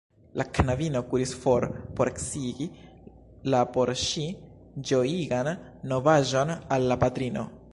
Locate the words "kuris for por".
1.09-2.09